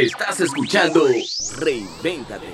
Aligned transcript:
Estás 0.00 0.38
escuchando 0.40 1.08
Reinventate. 1.58 2.46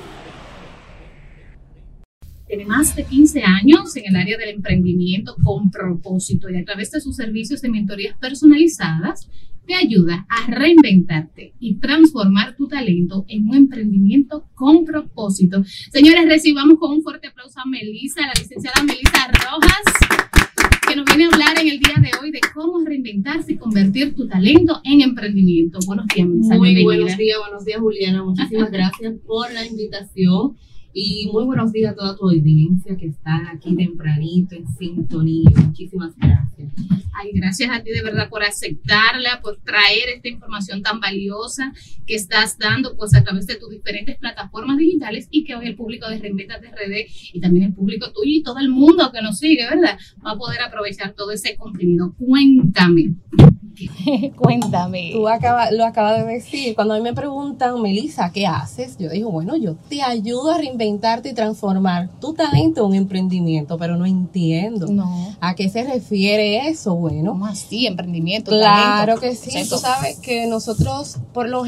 Tiene 2.46 2.64
más 2.64 2.96
de 2.96 3.04
15 3.04 3.42
años 3.42 3.94
en 3.96 4.04
el 4.06 4.16
área 4.16 4.38
del 4.38 4.48
emprendimiento 4.48 5.36
con 5.44 5.70
propósito 5.70 6.48
y 6.48 6.56
a 6.56 6.64
través 6.64 6.90
de 6.92 7.02
sus 7.02 7.16
servicios 7.16 7.60
de 7.60 7.68
mentorías 7.68 8.16
personalizadas 8.16 9.28
te 9.66 9.74
ayuda 9.74 10.26
a 10.28 10.50
reinventarte 10.50 11.52
y 11.58 11.74
transformar 11.76 12.56
tu 12.56 12.66
talento 12.66 13.26
en 13.28 13.46
un 13.48 13.56
emprendimiento 13.56 14.48
con 14.54 14.86
propósito. 14.86 15.64
Señores, 15.92 16.26
recibamos 16.26 16.78
con 16.78 16.92
un 16.92 17.02
fuerte 17.02 17.28
aplauso 17.28 17.60
a 17.60 17.66
Melissa, 17.66 18.22
la 18.22 18.40
licenciada 18.40 18.82
Melissa 18.82 19.30
Rojas 19.32 20.23
que 20.94 21.00
nos 21.00 21.06
viene 21.06 21.24
a 21.24 21.28
hablar 21.34 21.58
en 21.60 21.68
el 21.68 21.80
día 21.80 21.94
de 22.00 22.10
hoy 22.22 22.30
de 22.30 22.40
cómo 22.54 22.78
reinventarse 22.84 23.54
y 23.54 23.56
convertir 23.56 24.14
tu 24.14 24.28
talento 24.28 24.80
en 24.84 25.00
emprendimiento. 25.00 25.80
Buenos 25.86 26.06
días, 26.06 26.28
Melissa. 26.28 26.56
Muy 26.56 26.84
buenos 26.84 27.16
días, 27.16 27.38
buenos 27.40 27.64
días, 27.64 27.80
Juliana. 27.80 28.22
Muchísimas 28.22 28.70
gracias 28.70 29.14
por 29.26 29.52
la 29.52 29.66
invitación. 29.66 30.56
Y 30.96 31.28
muy 31.32 31.44
buenos 31.44 31.72
días 31.72 31.92
a 31.92 31.96
toda 31.96 32.16
tu 32.16 32.30
audiencia 32.30 32.96
que 32.96 33.06
está 33.06 33.50
aquí 33.50 33.74
tempranito 33.74 34.54
en 34.54 34.68
sintonía. 34.76 35.50
Muchísimas 35.66 36.14
gracias. 36.16 36.72
Ay, 37.12 37.32
gracias 37.34 37.68
a 37.72 37.82
ti 37.82 37.90
de 37.90 38.00
verdad 38.00 38.28
por 38.28 38.44
aceptarla, 38.44 39.40
por 39.42 39.56
traer 39.56 40.10
esta 40.14 40.28
información 40.28 40.82
tan 40.82 41.00
valiosa 41.00 41.72
que 42.06 42.14
estás 42.14 42.58
dando 42.58 42.96
pues 42.96 43.12
a 43.16 43.24
través 43.24 43.48
de 43.48 43.56
tus 43.56 43.70
diferentes 43.70 44.18
plataformas 44.18 44.78
digitales 44.78 45.26
y 45.32 45.42
que 45.42 45.56
hoy 45.56 45.66
el 45.66 45.74
público 45.74 46.08
de 46.08 46.18
Reinventas 46.18 46.62
RD 46.62 47.06
y 47.32 47.40
también 47.40 47.64
el 47.64 47.74
público 47.74 48.12
tuyo 48.12 48.30
y 48.30 48.44
todo 48.44 48.60
el 48.60 48.68
mundo 48.68 49.10
que 49.12 49.20
nos 49.20 49.38
sigue, 49.38 49.68
¿verdad? 49.68 49.98
Va 50.24 50.30
a 50.30 50.38
poder 50.38 50.60
aprovechar 50.60 51.12
todo 51.14 51.32
ese 51.32 51.56
contenido. 51.56 52.14
Cuéntame. 52.16 53.16
Cuéntame. 54.36 55.10
Tú 55.12 55.28
acaba, 55.28 55.70
lo 55.70 55.84
acabas 55.84 56.24
de 56.24 56.32
decir. 56.32 56.74
Cuando 56.74 56.94
a 56.94 56.96
mí 56.98 57.02
me 57.02 57.12
preguntan, 57.12 57.80
Melissa, 57.82 58.30
¿qué 58.32 58.46
haces? 58.46 58.96
Yo 58.98 59.10
digo, 59.10 59.30
bueno, 59.30 59.56
yo 59.56 59.74
te 59.88 60.02
ayudo 60.02 60.52
a 60.52 60.58
reinventarte 60.58 61.30
y 61.30 61.34
transformar 61.34 62.08
tu 62.20 62.34
talento 62.34 62.82
en 62.82 62.86
un 62.86 62.94
emprendimiento, 62.94 63.76
pero 63.78 63.96
no 63.96 64.06
entiendo. 64.06 64.86
No. 64.86 65.34
¿A 65.40 65.54
qué 65.54 65.68
se 65.68 65.84
refiere 65.84 66.68
eso? 66.68 66.94
Bueno. 66.94 67.32
¿Cómo 67.32 67.46
así? 67.46 67.86
Emprendimiento. 67.86 68.50
Claro 68.50 69.18
que 69.18 69.34
sí. 69.34 69.68
Tú 69.68 69.78
sabes 69.78 70.18
que 70.18 70.46
nosotros, 70.46 71.18
por 71.32 71.48
lo 71.48 71.64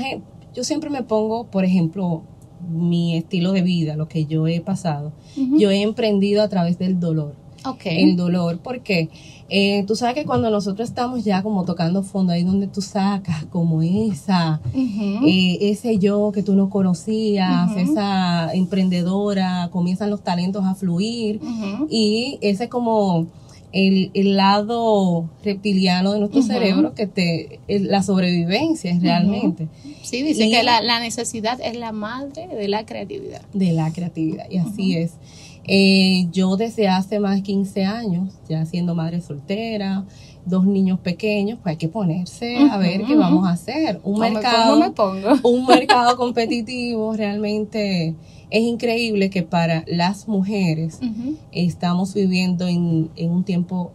yo 0.55 0.65
siempre 0.65 0.91
me 0.91 1.03
pongo, 1.03 1.47
por 1.51 1.65
ejemplo, 1.65 2.23
mi 2.69 3.17
estilo 3.17 3.53
de 3.53 3.63
vida, 3.63 3.97
lo 3.97 4.09
que 4.09 4.27
yo 4.27 4.47
he 4.47 4.61
pasado. 4.61 5.13
Yo 5.37 5.71
he 5.71 5.83
emprendido 5.83 6.43
a 6.43 6.49
través 6.49 6.79
del 6.79 6.99
dolor. 6.99 7.35
Okay. 7.67 8.03
El 8.03 8.17
dolor, 8.17 8.59
¿por 8.59 8.81
qué? 8.81 9.09
Eh, 9.49 9.85
tú 9.87 9.95
sabes 9.95 10.15
que 10.17 10.25
cuando 10.25 10.51
nosotros 10.51 10.89
estamos 10.89 11.25
ya 11.25 11.43
como 11.43 11.65
tocando 11.65 12.03
fondo, 12.03 12.33
ahí 12.33 12.43
donde 12.43 12.67
tú 12.67 12.83
sacas 12.83 13.45
como 13.47 13.81
esa, 13.83 14.61
eh, 14.75 15.59
ese 15.61 15.99
yo 15.99 16.33
que 16.33 16.43
tú 16.43 16.55
no 16.55 16.69
conocías, 16.69 17.77
esa 17.77 18.53
emprendedora, 18.53 19.69
comienzan 19.71 20.11
los 20.11 20.23
talentos 20.23 20.65
a 20.65 20.75
fluir 20.75 21.41
y 21.89 22.39
ese 22.41 22.69
como 22.69 23.29
el, 23.73 24.37
lado 24.37 25.29
reptiliano 25.45 26.13
de 26.13 26.21
nuestro 26.21 26.43
cerebro 26.43 26.95
que 26.95 27.07
te, 27.07 27.61
la 27.69 28.03
sobrevivencia 28.03 28.91
es 28.91 29.03
realmente. 29.03 29.69
Sí, 30.03 30.23
dice 30.23 30.49
que 30.51 30.63
la, 30.63 30.81
la, 30.81 30.99
necesidad 31.01 31.61
es 31.61 31.77
la 31.77 31.93
madre 31.93 32.49
de 32.49 32.69
la 32.69 32.87
creatividad. 32.87 33.43
De 33.53 33.73
la 33.73 33.93
creatividad, 33.93 34.47
y 34.51 34.59
así 34.59 34.97
es. 34.97 35.13
Eh, 35.69 36.29
yo 36.31 36.57
desde 36.57 36.89
hace 36.89 37.19
más 37.19 37.37
de 37.37 37.43
15 37.43 37.85
años, 37.85 38.35
ya 38.49 38.65
siendo 38.67 38.95
madre 38.95 39.21
soltera, 39.21 40.05
dos 40.45 40.65
niños 40.65 41.01
pequeños, 41.01 41.59
pues 41.61 41.73
hay 41.73 41.77
que 41.77 41.89
ponerse 41.89 42.57
a 42.71 42.79
ver 42.79 43.05
qué 43.05 43.17
vamos 43.17 43.47
a 43.47 43.51
hacer. 43.51 44.01
Un 44.05 44.21
mercado, 44.21 44.95
un 45.43 45.67
mercado 45.67 46.17
competitivo 46.17 47.15
realmente 47.15 48.15
es 48.49 48.63
increíble 48.63 49.29
que 49.29 49.43
para 49.43 49.85
las 49.89 50.29
mujeres 50.29 51.01
estamos 51.51 52.15
viviendo 52.15 52.69
en, 52.69 53.11
un 53.19 53.43
tiempo 53.43 53.91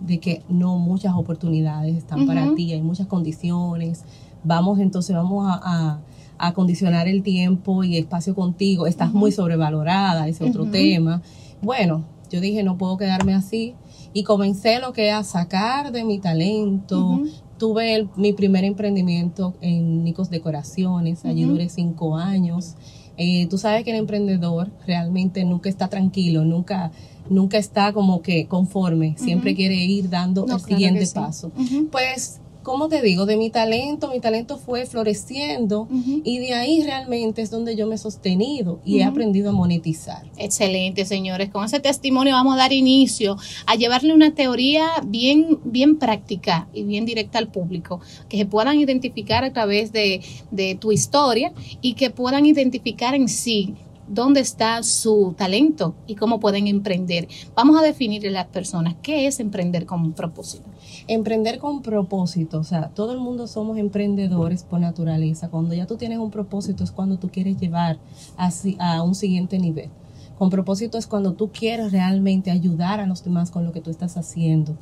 de 0.00 0.18
que 0.18 0.42
no 0.48 0.78
muchas 0.78 1.14
oportunidades 1.14 1.96
están 1.96 2.26
para 2.26 2.52
ti, 2.56 2.72
hay 2.72 2.82
muchas 2.82 3.06
condiciones. 3.06 4.02
Vamos 4.42 4.80
entonces, 4.80 5.14
vamos 5.14 5.46
a 5.48 6.00
acondicionar 6.42 7.06
el 7.06 7.22
tiempo 7.22 7.84
y 7.84 7.96
espacio 7.96 8.34
contigo, 8.34 8.86
estás 8.86 9.12
muy 9.14 9.30
sobrevalorada, 9.30 10.26
ese 10.26 10.44
otro 10.44 10.66
tema. 10.66 11.22
Bueno, 11.62 12.04
yo 12.30 12.40
dije, 12.40 12.64
no 12.64 12.76
puedo 12.76 12.96
quedarme 12.96 13.34
así. 13.34 13.74
Y 14.12 14.24
comencé 14.24 14.80
lo 14.80 14.92
que 14.92 15.08
es 15.08 15.14
a 15.14 15.22
sacar 15.22 15.92
de 15.92 16.04
mi 16.04 16.18
talento. 16.18 17.22
Tuve 17.58 18.08
mi 18.16 18.32
primer 18.32 18.64
emprendimiento 18.64 19.54
en 19.60 20.02
Nicos 20.02 20.30
Decoraciones, 20.30 21.24
allí 21.24 21.44
duré 21.44 21.68
cinco 21.68 22.16
años. 22.16 22.74
Eh, 23.16 23.46
tú 23.46 23.56
sabes 23.56 23.84
que 23.84 23.90
el 23.90 23.98
emprendedor 23.98 24.70
realmente 24.86 25.44
nunca 25.44 25.68
está 25.68 25.88
tranquilo, 25.88 26.44
nunca, 26.44 26.90
nunca 27.30 27.56
está 27.56 27.92
como 27.92 28.20
que 28.20 28.46
conforme, 28.46 29.14
siempre 29.16 29.54
quiere 29.54 29.76
ir 29.76 30.10
dando 30.10 30.44
el 30.46 30.60
siguiente 30.60 31.06
paso. 31.14 31.52
Pues 31.92 32.40
¿cómo 32.62 32.88
te 32.88 33.02
digo? 33.02 33.26
De 33.26 33.36
mi 33.36 33.50
talento, 33.50 34.08
mi 34.10 34.20
talento 34.20 34.58
fue 34.58 34.86
floreciendo 34.86 35.88
y 36.24 36.38
de 36.38 36.54
ahí 36.54 36.82
realmente 36.82 37.42
es 37.42 37.50
donde 37.50 37.76
yo 37.76 37.86
me 37.86 37.96
he 37.96 37.98
sostenido 37.98 38.80
y 38.84 39.00
he 39.00 39.04
aprendido 39.04 39.50
a 39.50 39.52
monetizar. 39.52 40.24
Excelente, 40.36 41.04
señores. 41.04 41.50
Con 41.50 41.64
ese 41.64 41.80
testimonio 41.80 42.34
vamos 42.34 42.54
a 42.54 42.58
dar 42.58 42.72
inicio 42.72 43.36
a 43.66 43.74
llevarle 43.74 44.12
una 44.12 44.34
teoría 44.34 44.86
bien, 45.04 45.58
bien 45.64 45.98
práctica 45.98 46.68
y 46.72 46.84
bien 46.84 47.04
directa 47.04 47.38
al 47.38 47.48
público, 47.48 48.00
que 48.28 48.38
se 48.38 48.46
puedan 48.46 48.78
identificar 48.78 49.44
a 49.44 49.52
través 49.52 49.92
de, 49.92 50.20
de 50.50 50.74
tu 50.74 50.92
historia 50.92 51.52
y 51.80 51.94
que 51.94 52.10
puedan 52.10 52.46
identificar 52.46 53.14
en 53.14 53.28
sí 53.28 53.74
dónde 54.08 54.40
está 54.40 54.82
su 54.82 55.34
talento 55.36 55.94
y 56.06 56.14
cómo 56.14 56.40
pueden 56.40 56.66
emprender. 56.66 57.28
Vamos 57.54 57.78
a 57.78 57.82
definir 57.82 58.26
a 58.26 58.30
las 58.30 58.46
personas 58.46 58.96
qué 59.02 59.26
es 59.26 59.40
emprender 59.40 59.86
con 59.86 60.12
propósito. 60.12 60.64
Emprender 61.06 61.58
con 61.58 61.82
propósito, 61.82 62.58
o 62.58 62.64
sea, 62.64 62.88
todo 62.88 63.12
el 63.12 63.18
mundo 63.18 63.46
somos 63.46 63.78
emprendedores 63.78 64.64
por 64.64 64.80
naturaleza. 64.80 65.48
Cuando 65.48 65.74
ya 65.74 65.86
tú 65.86 65.96
tienes 65.96 66.18
un 66.18 66.30
propósito 66.30 66.84
es 66.84 66.92
cuando 66.92 67.18
tú 67.18 67.28
quieres 67.28 67.58
llevar 67.58 67.98
a, 68.36 68.50
a 68.78 69.02
un 69.02 69.14
siguiente 69.14 69.58
nivel. 69.58 69.90
Con 70.38 70.50
propósito 70.50 70.98
es 70.98 71.06
cuando 71.06 71.34
tú 71.34 71.50
quieres 71.52 71.92
realmente 71.92 72.50
ayudar 72.50 72.98
a 72.98 73.06
los 73.06 73.22
demás 73.22 73.50
con 73.50 73.64
lo 73.64 73.72
que 73.72 73.80
tú 73.80 73.90
estás 73.90 74.16
haciendo. 74.16 74.76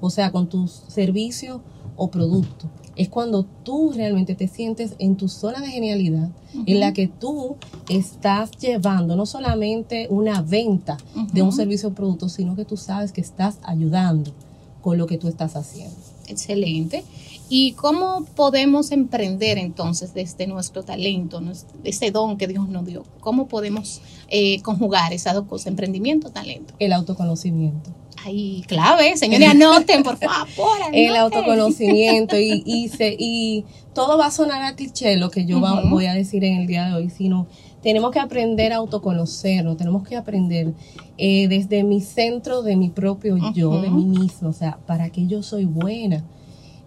O 0.00 0.10
sea, 0.10 0.30
con 0.30 0.48
tu 0.48 0.68
servicio 0.68 1.62
o 1.96 2.10
producto. 2.10 2.68
Es 2.94 3.08
cuando 3.08 3.44
tú 3.44 3.92
realmente 3.94 4.34
te 4.34 4.48
sientes 4.48 4.94
en 4.98 5.16
tu 5.16 5.28
zona 5.28 5.60
de 5.60 5.68
genialidad, 5.68 6.30
en 6.66 6.80
la 6.80 6.92
que 6.92 7.08
tú 7.08 7.56
estás 7.88 8.50
llevando 8.52 9.16
no 9.16 9.26
solamente 9.26 10.06
una 10.08 10.40
venta 10.40 10.96
de 11.32 11.42
un 11.42 11.52
servicio 11.52 11.90
o 11.90 11.94
producto, 11.94 12.28
sino 12.28 12.56
que 12.56 12.64
tú 12.64 12.76
sabes 12.76 13.12
que 13.12 13.20
estás 13.20 13.58
ayudando 13.62 14.32
con 14.80 14.96
lo 14.96 15.06
que 15.06 15.18
tú 15.18 15.28
estás 15.28 15.56
haciendo. 15.56 15.96
Excelente. 16.28 17.04
¿Y 17.48 17.72
cómo 17.72 18.24
podemos 18.34 18.90
emprender 18.90 19.58
entonces 19.58 20.14
desde 20.14 20.46
nuestro 20.46 20.82
talento, 20.82 21.40
ese 21.84 22.10
don 22.10 22.38
que 22.38 22.48
Dios 22.48 22.68
nos 22.68 22.86
dio? 22.86 23.04
¿Cómo 23.20 23.46
podemos 23.46 24.00
eh, 24.28 24.60
conjugar 24.62 25.12
esas 25.12 25.34
dos 25.34 25.46
cosas, 25.46 25.68
emprendimiento, 25.68 26.30
talento? 26.30 26.74
El 26.78 26.92
autoconocimiento. 26.92 27.90
Ahí, 28.26 28.64
clave, 28.66 29.16
señores, 29.16 29.48
anoten, 29.48 30.02
por 30.02 30.16
favor. 30.16 30.78
El 30.92 31.14
autoconocimiento 31.14 32.36
y, 32.36 32.60
y, 32.66 32.90
y 33.20 33.64
todo 33.94 34.18
va 34.18 34.26
a 34.26 34.30
sonar 34.32 34.64
a 34.64 34.74
cliché 34.74 35.16
lo 35.16 35.30
que 35.30 35.46
yo 35.46 35.60
voy 35.88 36.06
a 36.06 36.12
decir 36.12 36.42
en 36.42 36.58
el 36.58 36.66
día 36.66 36.88
de 36.88 36.94
hoy, 36.94 37.08
sino 37.08 37.46
tenemos 37.84 38.10
que 38.10 38.18
aprender 38.18 38.72
a 38.72 38.76
autoconocernos, 38.76 39.76
tenemos 39.76 40.02
que 40.02 40.16
aprender 40.16 40.72
eh, 41.18 41.46
desde 41.46 41.84
mi 41.84 42.00
centro 42.00 42.62
de 42.62 42.74
mi 42.74 42.88
propio 42.88 43.36
yo, 43.54 43.80
de 43.80 43.90
mí 43.90 44.04
mismo, 44.06 44.48
o 44.48 44.52
sea, 44.52 44.78
para 44.86 45.10
qué 45.10 45.28
yo 45.28 45.44
soy 45.44 45.66
buena. 45.66 46.24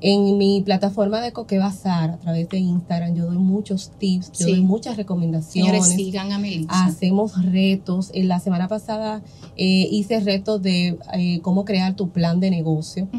En 0.02 0.38
mi 0.38 0.62
plataforma 0.62 1.20
de 1.22 1.34
Coque 1.34 1.58
Bazar, 1.58 2.12
a 2.12 2.18
través 2.20 2.48
de 2.50 2.58
Instagram, 2.58 3.16
yo 3.16 3.26
doy 3.26 3.38
muchos 3.38 3.92
tips, 3.98 4.32
yo 4.32 4.48
doy 4.48 4.62
muchas 4.62 4.96
recomendaciones. 4.96 5.88
Señores, 5.88 5.96
sigan 5.96 6.32
a 6.32 6.40
Melissa. 6.40 6.86
Hacemos 6.86 7.44
retos. 7.46 8.10
En 8.14 8.30
la 8.30 8.40
semana 8.40 8.68
pasada 8.70 9.22
eh, 9.58 9.88
hice 9.92 10.22
retos 10.22 10.62
de 10.62 10.98
eh, 11.14 11.40
cómo 11.42 11.66
crear 11.66 11.96
tu 11.96 12.10
plan 12.12 12.40
de 12.40 12.50
negocio. 12.50 13.10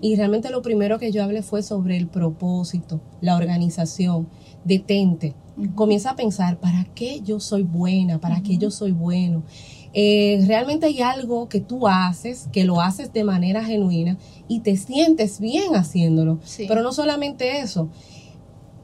Y 0.00 0.14
realmente 0.14 0.50
lo 0.50 0.62
primero 0.62 0.98
que 0.98 1.10
yo 1.10 1.24
hablé 1.24 1.42
fue 1.42 1.62
sobre 1.62 1.96
el 1.96 2.06
propósito, 2.06 3.00
la 3.20 3.36
organización. 3.36 4.28
Detente. 4.64 5.34
Comienza 5.74 6.10
a 6.10 6.16
pensar, 6.16 6.58
¿para 6.58 6.84
qué 6.94 7.20
yo 7.20 7.40
soy 7.40 7.62
buena? 7.62 8.18
¿Para 8.18 8.42
qué 8.42 8.58
yo 8.58 8.70
soy 8.70 8.92
bueno? 8.92 9.42
Eh, 9.94 10.44
realmente 10.46 10.86
hay 10.86 11.00
algo 11.00 11.48
que 11.48 11.60
tú 11.60 11.88
haces, 11.88 12.48
que 12.52 12.64
lo 12.64 12.80
haces 12.80 13.12
de 13.12 13.24
manera 13.24 13.64
genuina 13.64 14.18
y 14.46 14.60
te 14.60 14.76
sientes 14.76 15.40
bien 15.40 15.74
haciéndolo. 15.74 16.38
Pero 16.56 16.82
no 16.82 16.92
solamente 16.92 17.60
eso, 17.60 17.88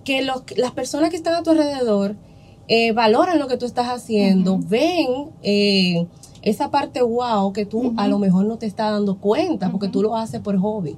que 0.04 0.22
las 0.22 0.72
personas 0.72 1.10
que 1.10 1.16
están 1.16 1.34
a 1.34 1.42
tu 1.42 1.50
alrededor 1.50 2.16
eh, 2.68 2.92
valoran 2.92 3.38
lo 3.38 3.46
que 3.46 3.56
tú 3.56 3.66
estás 3.66 3.88
haciendo, 3.88 4.58
ven 4.58 5.30
eh, 5.42 6.06
esa 6.44 6.70
parte 6.70 7.02
wow 7.02 7.52
que 7.52 7.64
tú 7.64 7.94
a 7.96 8.06
lo 8.06 8.18
mejor 8.18 8.44
no 8.44 8.58
te 8.58 8.66
estás 8.66 8.92
dando 8.92 9.16
cuenta 9.16 9.70
porque 9.70 9.88
tú 9.88 10.02
lo 10.02 10.14
haces 10.14 10.40
por 10.40 10.58
hobby. 10.58 10.96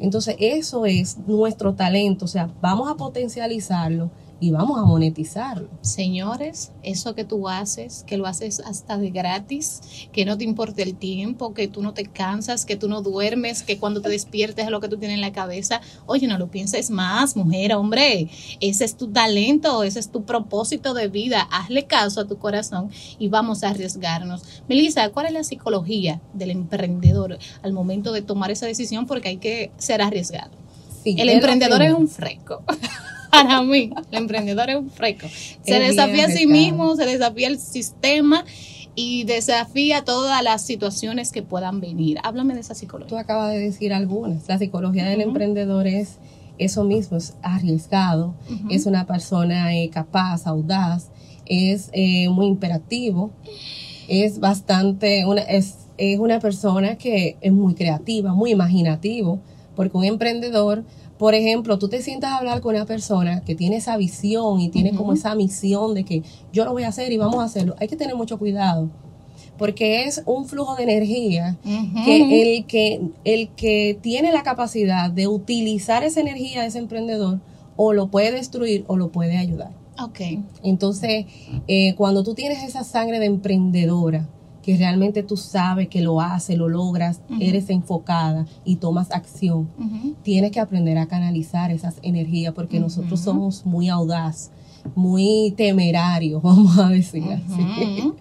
Entonces 0.00 0.36
eso 0.38 0.84
es 0.84 1.16
nuestro 1.26 1.74
talento, 1.74 2.24
o 2.24 2.28
sea, 2.28 2.50
vamos 2.60 2.90
a 2.90 2.96
potencializarlo 2.96 4.10
y 4.40 4.50
vamos 4.50 4.78
a 4.78 4.84
monetizarlo. 4.84 5.68
Señores, 5.82 6.72
eso 6.82 7.14
que 7.14 7.24
tú 7.24 7.48
haces, 7.48 8.04
que 8.06 8.16
lo 8.16 8.26
haces 8.26 8.60
hasta 8.60 8.96
de 8.96 9.10
gratis, 9.10 10.08
que 10.12 10.24
no 10.24 10.38
te 10.38 10.44
importa 10.44 10.82
el 10.82 10.96
tiempo, 10.96 11.52
que 11.52 11.68
tú 11.68 11.82
no 11.82 11.92
te 11.92 12.04
cansas, 12.04 12.64
que 12.64 12.76
tú 12.76 12.88
no 12.88 13.02
duermes, 13.02 13.62
que 13.62 13.78
cuando 13.78 14.00
te 14.00 14.08
despiertes 14.08 14.64
es 14.64 14.70
lo 14.70 14.80
que 14.80 14.88
tú 14.88 14.96
tienes 14.96 15.16
en 15.16 15.20
la 15.20 15.32
cabeza. 15.32 15.82
Oye, 16.06 16.26
no 16.26 16.38
lo 16.38 16.50
pienses 16.50 16.90
más, 16.90 17.36
mujer, 17.36 17.74
hombre. 17.74 18.30
Ese 18.60 18.84
es 18.86 18.96
tu 18.96 19.08
talento, 19.08 19.84
ese 19.84 20.00
es 20.00 20.10
tu 20.10 20.24
propósito 20.24 20.94
de 20.94 21.08
vida. 21.08 21.46
Hazle 21.52 21.84
caso 21.84 22.22
a 22.22 22.26
tu 22.26 22.38
corazón 22.38 22.90
y 23.18 23.28
vamos 23.28 23.62
a 23.62 23.68
arriesgarnos. 23.68 24.62
¿Cuál 25.12 25.26
es 25.26 25.32
la 25.32 25.44
psicología 25.44 26.20
del 26.32 26.50
emprendedor 26.50 27.38
al 27.62 27.72
momento 27.72 28.12
de 28.12 28.22
tomar 28.22 28.50
esa 28.50 28.66
decisión? 28.66 29.06
Porque 29.06 29.28
hay 29.28 29.36
que 29.36 29.70
ser 29.78 30.02
arriesgado. 30.02 30.52
el 31.04 31.28
emprendedor 31.28 31.82
es 31.82 31.92
un 31.92 32.08
fresco. 32.08 32.62
para 33.30 33.62
mí, 33.62 33.90
el 34.10 34.18
emprendedor 34.18 34.70
es 34.70 34.76
un 34.76 34.90
freco. 34.90 35.26
Se 35.62 35.78
desafía 35.78 36.26
a 36.26 36.30
sí 36.30 36.46
mismo, 36.46 36.96
se 36.96 37.06
desafía 37.06 37.48
el 37.48 37.58
sistema 37.58 38.44
y 38.94 39.24
desafía 39.24 40.04
todas 40.04 40.42
las 40.42 40.62
situaciones 40.62 41.32
que 41.32 41.42
puedan 41.42 41.80
venir. 41.80 42.18
Háblame 42.22 42.54
de 42.54 42.60
esa 42.60 42.74
psicología. 42.74 43.08
Tú 43.08 43.16
acabas 43.16 43.52
de 43.52 43.58
decir 43.58 43.92
algunas. 43.92 44.48
La 44.48 44.58
psicología 44.58 45.04
del 45.06 45.20
emprendedor 45.20 45.86
es 45.86 46.18
eso 46.58 46.84
mismo, 46.84 47.16
es 47.16 47.34
arriesgado, 47.42 48.34
es 48.68 48.84
una 48.84 49.06
persona 49.06 49.74
eh, 49.74 49.88
capaz, 49.88 50.46
audaz, 50.46 51.08
es 51.46 51.88
eh, 51.92 52.28
muy 52.28 52.46
imperativo, 52.46 53.30
es 54.10 54.40
bastante, 54.40 55.24
una, 55.24 55.42
es, 55.42 55.86
es 55.96 56.18
una 56.18 56.40
persona 56.40 56.96
que 56.96 57.36
es 57.40 57.52
muy 57.52 57.74
creativa, 57.74 58.34
muy 58.34 58.50
imaginativo, 58.50 59.38
porque 59.76 59.96
un 59.96 60.04
emprendedor 60.04 60.84
por 61.20 61.34
ejemplo, 61.34 61.78
tú 61.78 61.90
te 61.90 62.00
sientas 62.00 62.30
a 62.30 62.38
hablar 62.38 62.62
con 62.62 62.74
una 62.74 62.86
persona 62.86 63.42
que 63.42 63.54
tiene 63.54 63.76
esa 63.76 63.98
visión 63.98 64.58
y 64.58 64.70
tiene 64.70 64.94
como 64.94 65.12
esa 65.12 65.34
misión 65.34 65.92
de 65.92 66.02
que 66.02 66.22
yo 66.50 66.64
lo 66.64 66.72
voy 66.72 66.84
a 66.84 66.88
hacer 66.88 67.12
y 67.12 67.18
vamos 67.18 67.40
a 67.40 67.44
hacerlo. 67.44 67.76
Hay 67.78 67.88
que 67.88 67.96
tener 67.96 68.16
mucho 68.16 68.38
cuidado 68.38 68.88
porque 69.58 70.04
es 70.04 70.22
un 70.24 70.46
flujo 70.46 70.76
de 70.76 70.84
energía 70.84 71.58
que, 72.06 72.56
el 72.56 72.64
que 72.64 73.02
el 73.24 73.50
que 73.50 73.98
tiene 74.00 74.32
la 74.32 74.42
capacidad 74.42 75.10
de 75.10 75.28
utilizar 75.28 76.04
esa 76.04 76.22
energía 76.22 76.62
de 76.62 76.68
ese 76.68 76.78
emprendedor 76.78 77.40
o 77.76 77.92
lo 77.92 78.10
puede 78.10 78.32
destruir 78.32 78.86
o 78.86 78.96
lo 78.96 79.12
puede 79.12 79.36
ayudar. 79.36 79.72
Ok. 80.02 80.20
Entonces, 80.62 81.26
eh, 81.68 81.94
cuando 81.96 82.22
tú 82.22 82.34
tienes 82.34 82.62
esa 82.62 82.84
sangre 82.84 83.18
de 83.18 83.26
emprendedora, 83.26 84.28
que 84.62 84.76
realmente 84.76 85.22
tú 85.22 85.36
sabes 85.36 85.88
que 85.88 86.02
lo 86.02 86.20
haces, 86.20 86.56
lo 86.56 86.68
logras, 86.68 87.20
eres 87.40 87.70
enfocada 87.70 88.46
y 88.64 88.76
tomas 88.76 89.10
acción, 89.10 89.68
tienes 90.22 90.50
que 90.52 90.60
aprender 90.60 90.98
a 90.98 91.06
canalizar 91.06 91.70
esas 91.70 91.96
energías 92.02 92.52
porque 92.52 92.78
nosotros 92.78 93.20
somos 93.20 93.64
muy 93.64 93.88
audaz, 93.88 94.50
muy 94.94 95.54
temerarios, 95.56 96.42
vamos 96.42 96.78
a 96.78 96.88
decir 96.88 97.24
así. 97.24 98.12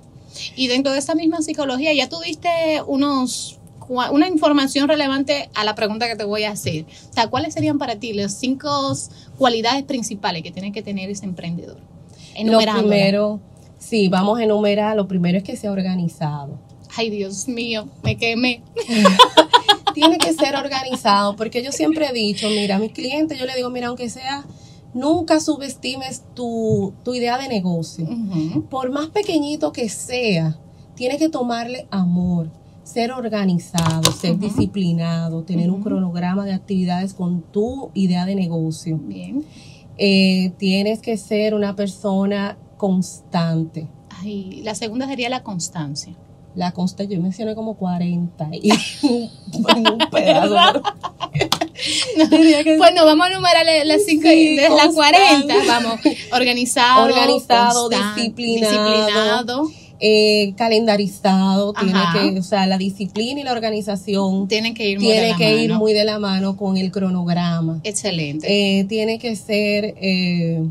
Y 0.55 0.67
dentro 0.67 0.93
de 0.93 0.99
esta 0.99 1.15
misma 1.15 1.41
psicología, 1.41 1.93
ya 1.93 2.07
tuviste 2.07 2.49
unos 2.87 3.58
una 3.89 4.27
información 4.27 4.87
relevante 4.87 5.49
a 5.55 5.63
la 5.63 5.75
pregunta 5.75 6.07
que 6.07 6.15
te 6.15 6.23
voy 6.23 6.43
a 6.43 6.51
hacer. 6.51 6.85
O 7.09 7.13
sea, 7.13 7.27
¿cuáles 7.27 7.53
serían 7.53 7.77
para 7.77 7.95
ti 7.97 8.13
las 8.13 8.35
cinco 8.37 8.93
cualidades 9.37 9.83
principales 9.83 10.43
que 10.43 10.51
tiene 10.51 10.71
que 10.71 10.81
tener 10.81 11.09
ese 11.09 11.25
emprendedor? 11.25 11.79
Lo 12.43 12.59
primero, 12.59 13.41
Sí, 13.79 14.09
vamos 14.09 14.37
a 14.39 14.43
enumerar. 14.43 14.95
Lo 14.95 15.07
primero 15.07 15.37
es 15.37 15.43
que 15.43 15.55
sea 15.55 15.71
organizado. 15.71 16.59
Ay, 16.95 17.09
Dios 17.09 17.47
mío, 17.47 17.87
me 18.03 18.17
quemé. 18.17 18.61
Tiene 19.93 20.17
que 20.17 20.33
ser 20.33 20.55
organizado, 20.55 21.35
porque 21.35 21.63
yo 21.63 21.71
siempre 21.71 22.07
he 22.07 22.13
dicho, 22.13 22.47
mira, 22.49 22.75
a 22.75 22.79
mis 22.79 22.91
clientes 22.91 23.39
yo 23.39 23.45
le 23.45 23.55
digo, 23.55 23.69
mira, 23.69 23.87
aunque 23.87 24.09
sea, 24.09 24.45
nunca 24.93 25.39
subestimes 25.39 26.23
tu, 26.35 26.93
idea 27.07 27.37
de 27.37 27.47
negocio. 27.47 28.07
Por 28.69 28.91
más 28.91 29.07
pequeñito 29.07 29.71
que 29.71 29.89
sea, 29.89 30.57
tiene 30.95 31.17
que 31.17 31.29
tomarle 31.29 31.87
amor, 31.89 32.51
ser 32.89 33.11
organizado, 33.11 34.11
ser 34.11 34.39
disciplinado, 34.39 35.43
tener 35.43 35.69
un 35.69 35.83
cronograma 35.83 36.43
de 36.43 36.53
actividades 36.53 37.13
con 37.13 37.43
tu 37.43 37.91
idea 37.93 38.25
de 38.25 38.33
negocio. 38.35 38.97
Bien. 38.97 39.45
Eh, 39.97 40.53
tienes 40.57 40.99
que 40.99 41.17
ser 41.17 41.53
una 41.53 41.75
persona 41.75 42.57
constante. 42.77 43.87
Ay, 44.21 44.61
la 44.63 44.73
segunda 44.73 45.07
sería 45.07 45.29
la 45.29 45.43
constancia. 45.43 46.15
La 46.55 46.71
constancia, 46.71 47.15
yo 47.15 47.21
mencioné 47.21 47.53
como 47.53 47.75
40 47.75 48.49
y 48.53 48.71
un 48.71 49.99
pedazo. 50.11 50.81
bueno, 52.79 53.05
vamos 53.05 53.27
a 53.27 53.29
numerar 53.29 53.65
las 53.85 54.03
5 54.03 54.23
desde 54.23 54.69
las 54.75 54.95
40. 54.95 55.53
Vamos, 55.67 55.99
organizado, 56.33 57.05
organizado, 57.05 57.87
disciplinado. 57.89 59.69
Eh, 60.01 60.53
calendarizado, 60.55 61.73
tiene 61.73 61.99
que, 62.13 62.39
o 62.39 62.43
sea, 62.43 62.65
la 62.67 62.77
disciplina 62.77 63.41
y 63.41 63.43
la 63.43 63.51
organización 63.51 64.47
tienen 64.47 64.73
que 64.73 64.89
ir 64.89 64.99
muy 64.99 65.07
tiene 65.07 65.35
que 65.35 65.61
ir 65.61 65.73
muy 65.73 65.91
de 65.91 66.05
la 66.05 66.19
mano 66.19 66.55
con 66.55 66.77
el 66.77 66.89
cronograma. 66.89 67.81
Excelente. 67.83 68.47
Eh, 68.79 68.85
tiene 68.85 69.19
que 69.19 69.35
ser 69.35 69.95
eh, 69.99 70.63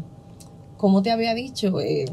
como 0.78 1.02
te 1.02 1.10
había 1.10 1.34
dicho, 1.34 1.80
eh, 1.80 2.06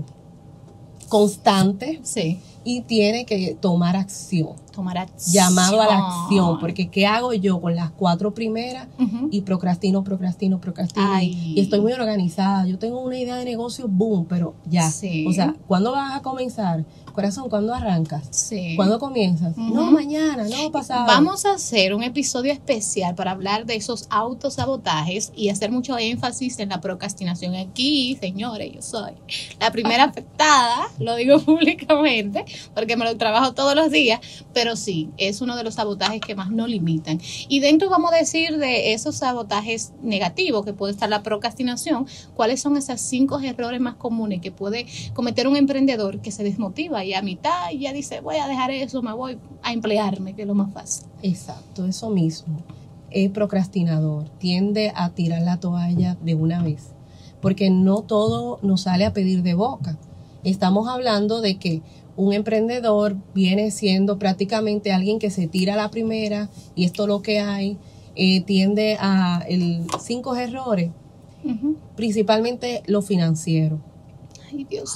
constante. 1.08 2.02
Sí. 2.04 2.40
Y 2.66 2.82
tiene 2.82 3.26
que 3.26 3.56
tomar 3.62 3.96
acción. 3.96 4.56
Tomar 4.74 4.98
acción. 4.98 5.34
Llamado 5.34 5.82
a 5.82 5.86
la 5.86 5.98
acción. 6.00 6.60
Porque 6.60 6.90
¿qué 6.90 7.06
hago 7.06 7.34
yo 7.34 7.62
con 7.62 7.76
las 7.76 7.92
cuatro 7.92 8.34
primeras? 8.34 8.88
Y 9.32 9.42
procrastino, 9.42 10.04
procrastino, 10.04 10.60
procrastino. 10.60 11.22
Y 11.22 11.60
estoy 11.60 11.80
muy 11.80 11.94
organizada. 11.94 12.66
Yo 12.68 12.78
tengo 12.78 13.00
una 13.00 13.18
idea 13.18 13.38
de 13.38 13.46
negocio, 13.46 13.88
boom, 13.88 14.26
pero 14.26 14.56
ya. 14.66 14.88
O 14.88 15.32
sea, 15.32 15.56
¿cuándo 15.68 15.94
vas 15.94 16.16
a 16.16 16.22
comenzar? 16.22 16.84
Corazón, 17.16 17.50
¿cuándo 17.50 17.74
arrancas? 17.74 18.28
Sí. 18.32 18.76
¿Cuándo 18.76 19.00
comienzas? 19.00 19.56
No, 19.56 19.90
mañana, 19.90 20.44
no, 20.50 20.70
pasado. 20.70 21.08
Vamos 21.08 21.46
a 21.46 21.54
hacer 21.54 21.94
un 21.94 22.04
episodio 22.04 22.52
especial 22.52 23.16
para 23.16 23.32
hablar 23.32 23.66
de 23.66 23.78
esos 23.78 24.06
autosabotajes 24.10 25.32
y 25.34 25.48
hacer 25.48 25.72
mucho 25.72 25.98
énfasis 25.98 26.60
en 26.60 26.70
la 26.70 26.82
procrastinación. 26.82 27.56
Aquí, 27.56 28.18
señores, 28.20 28.70
yo 28.74 28.82
soy 28.82 29.14
la 29.62 29.72
primera 29.72 30.04
afectada, 30.04 30.90
lo 31.00 31.16
digo 31.16 31.40
públicamente, 31.46 32.44
porque 32.74 32.98
me 32.98 33.06
lo 33.06 33.16
trabajo 33.18 33.54
todos 33.54 33.76
los 33.76 33.92
días, 33.92 34.20
pero 34.54 34.76
sí, 34.76 35.10
es 35.18 35.42
uno 35.42 35.56
de 35.56 35.64
los 35.64 35.76
sabotajes 35.76 36.22
que 36.22 36.36
más 36.36 36.52
nos 36.52 36.70
limitan. 36.70 37.20
Y 37.48 37.60
dentro 37.60 37.90
vamos 37.90 38.14
a 38.14 38.18
decir 38.18 38.58
de 38.58 38.94
esos 38.94 39.16
sabotajes 39.16 39.94
negativos 40.02 40.66
que 40.66 40.74
puede 40.74 40.94
estar 40.94 41.10
la 41.10 41.24
procrastinación, 41.24 42.08
cuáles 42.36 42.62
son 42.62 42.78
esos 42.78 43.02
cinco 43.02 43.40
errores 43.40 43.80
más 43.82 43.96
comunes 43.96 44.42
que 44.42 44.52
puede 44.52 44.86
cometer 45.14 45.48
un 45.48 45.56
emprendedor 45.56 46.22
que 46.22 46.32
se 46.32 46.44
desmotiva 46.44 47.04
y 47.04 47.14
a 47.14 47.22
mitad 47.22 47.72
ya 47.78 47.94
dice, 47.94 48.22
voy 48.22 48.38
a 48.38 48.48
dejar 48.48 48.72
eso, 48.72 49.02
me 49.02 49.14
voy 49.14 49.38
a 49.62 49.74
emplearme, 49.74 50.36
que 50.36 50.44
es 50.44 50.48
lo 50.48 50.56
más 50.56 50.74
fácil. 50.74 51.08
Exacto, 51.22 51.86
eso 51.86 52.10
mismo. 52.10 52.64
Es 53.12 53.30
procrastinador, 53.32 54.30
tiende 54.40 54.92
a 54.96 55.10
tirar 55.12 55.42
la 55.42 55.60
toalla 55.60 56.18
de 56.22 56.36
una 56.36 56.62
vez, 56.62 56.92
porque 57.42 57.70
no 57.70 58.02
todo 58.02 58.60
nos 58.62 58.82
sale 58.82 59.06
a 59.06 59.14
pedir 59.14 59.44
de 59.44 59.54
boca. 59.54 59.98
Estamos 60.44 60.88
hablando 60.88 61.42
de 61.42 61.58
que 61.58 61.82
un 62.18 62.34
emprendedor 62.34 63.16
viene 63.34 63.72
siendo 63.72 64.18
prácticamente 64.20 64.92
alguien 64.92 65.20
que 65.20 65.30
se 65.30 65.48
tira 65.48 65.74
a 65.74 65.78
la 65.78 65.92
primera 65.92 66.50
y 66.76 66.86
esto 66.86 67.08
lo 67.08 67.22
que 67.22 67.40
hay, 67.40 67.78
eh, 68.16 68.42
tiende 68.42 68.98
a 69.00 69.44
el, 69.48 69.86
cinco 70.02 70.36
errores, 70.36 70.92
principalmente 71.96 72.82
lo 72.88 73.02
financiero 73.02 73.80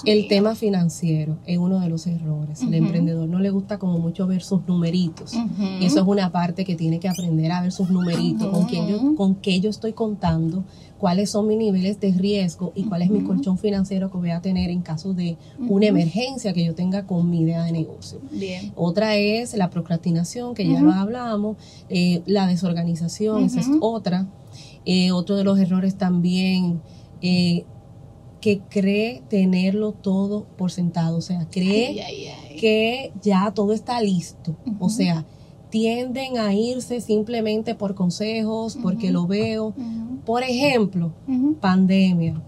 el 0.06 0.28
tema 0.28 0.56
financiero 0.56 1.38
es 1.46 1.58
uno 1.58 1.80
de 1.80 1.89
los 1.89 2.08
errores. 2.08 2.62
El 2.62 2.74
emprendedor 2.74 3.28
no 3.28 3.39
le 3.39 3.50
gusta 3.50 3.80
como 3.80 4.00
mucho 4.00 4.28
ver 4.28 4.42
sus 4.42 4.68
numeritos. 4.68 5.34
Y 5.80 5.86
eso 5.86 6.00
es 6.00 6.08
una 6.08 6.32
parte 6.32 6.66
que 6.66 6.75
tiene 6.75 7.00
que 7.00 7.10
aprender 7.10 7.51
a 7.51 7.62
ver 7.62 7.72
sus 7.72 7.89
numeritos, 7.89 8.48
con, 8.50 8.66
quién 8.66 8.88
yo, 8.88 9.16
con 9.16 9.36
qué 9.36 9.60
yo 9.60 9.70
estoy 9.70 9.94
contando, 9.94 10.63
cuáles 10.98 11.30
son 11.30 11.48
mis 11.48 11.58
niveles 11.58 12.00
de 12.00 12.12
riesgo 12.12 12.72
y 12.75 12.84
cuál 12.84 13.01
es 13.01 13.10
mi 13.10 13.22
colchón 13.22 13.58
financiero 13.58 14.12
que 14.12 14.18
voy 14.18 14.32
a 14.32 14.42
tener 14.42 14.70
en 14.70 14.82
caso 14.82 15.13
de 15.13 15.38
una 15.58 15.88
emergencia 15.88 16.54
que 16.54 16.63
yo 16.63 16.75
tenga 16.75 17.06
con 17.06 17.30
mi 17.30 17.42
idea 17.42 17.63
de 17.63 17.72
negocio. 17.72 18.20
Bien. 18.32 18.72
Otra 18.75 19.16
es 19.16 19.54
la 19.56 19.70
procrastinación, 19.70 20.54
que 20.54 20.68
ya 20.68 20.82
lo 20.82 20.92
hablamos, 20.92 21.58
eh, 21.89 22.22
la 22.25 22.48
desorganización, 22.48 23.46
esa 23.46 23.62
es 23.62 23.68
otra. 23.80 24.28
Eh, 24.86 25.12
otro 25.12 25.36
de 25.36 25.44
los 25.44 25.60
errores 25.60 25.96
también 25.96 26.82
eh, 27.22 27.66
que 28.41 28.62
cree 28.69 29.22
tenerlo 29.29 29.91
todo 29.91 30.46
por 30.58 30.72
sentado, 30.72 31.17
o 31.17 31.22
sea, 31.22 31.48
cree 31.50 32.03
que 32.60 33.12
ya 33.22 33.51
todo 33.51 33.74
está 33.74 34.01
listo, 34.01 34.55
o 34.79 34.89
sea, 34.89 35.25
tienden 35.69 36.38
a 36.38 36.53
irse 36.53 37.01
simplemente 37.01 37.75
por 37.75 37.96
consejos, 37.96 38.77
porque 38.81 39.12
lo 39.12 39.27
veo. 39.27 39.74
Por 40.25 40.43
ejemplo, 40.43 41.12
pandemia. 41.62 42.41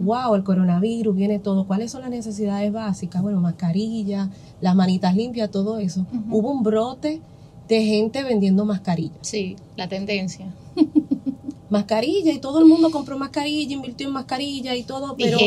Wow, 0.00 0.34
el 0.34 0.44
coronavirus, 0.44 1.14
viene 1.14 1.38
todo. 1.38 1.66
¿Cuáles 1.66 1.90
son 1.90 2.00
las 2.00 2.10
necesidades 2.10 2.72
básicas? 2.72 3.22
Bueno, 3.22 3.40
mascarilla, 3.40 4.30
las 4.60 4.74
manitas 4.74 5.14
limpias, 5.14 5.50
todo 5.50 5.78
eso. 5.78 6.06
Hubo 6.30 6.50
un 6.50 6.62
brote 6.62 7.20
de 7.68 7.84
gente 7.84 8.22
vendiendo 8.22 8.64
mascarillas. 8.64 9.18
Sí, 9.22 9.56
la 9.76 9.88
tendencia. 9.88 10.46
mascarilla 11.74 12.32
y 12.32 12.38
todo 12.38 12.58
el 12.60 12.64
mundo 12.66 12.90
compró 12.90 13.18
mascarilla, 13.18 13.74
invirtió 13.74 14.06
en 14.08 14.12
mascarilla 14.14 14.74
y 14.74 14.82
todo, 14.84 15.16
pero 15.16 15.38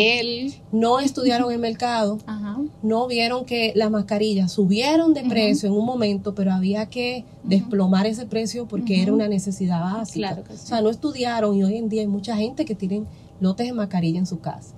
no 0.72 1.00
estudiaron 1.00 1.51
el 1.51 1.60
mercado, 1.60 2.19
Ajá. 2.25 2.57
no 2.84 3.07
vieron 3.07 3.46
que 3.46 3.72
las 3.75 3.89
mascarillas 3.91 4.51
subieron 4.51 5.13
de 5.13 5.24
precio 5.24 5.67
en 5.69 5.75
un 5.75 5.86
momento, 5.86 6.36
pero 6.36 6.51
había 6.53 6.88
que 6.88 7.25
desplomar 7.43 8.05
ese 8.05 8.25
precio 8.25 8.67
porque 8.67 9.01
era 9.01 9.13
una 9.13 9.27
necesidad 9.27 9.81
básica. 9.81 10.27
Claro 10.29 10.43
que 10.43 10.53
sí. 10.53 10.60
O 10.63 10.67
sea, 10.67 10.81
no 10.81 10.89
estudiaron 10.89 11.55
y 11.55 11.63
hoy 11.63 11.75
en 11.77 11.89
día 11.89 12.01
hay 12.01 12.07
mucha 12.07 12.36
gente 12.38 12.65
que 12.65 12.75
tienen 12.75 13.07
lotes 13.39 13.67
de 13.67 13.74
mascarilla 13.74 14.19
en 14.19 14.25
su 14.25 14.39
casa, 14.39 14.74